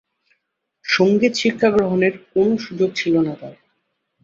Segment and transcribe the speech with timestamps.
[0.85, 3.55] সংগীত শিক্ষা গ্রহণের কোন সুযোগ ছিলনা তার।